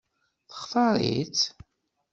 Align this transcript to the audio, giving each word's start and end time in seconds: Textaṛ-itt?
Textaṛ-itt? 0.49 1.41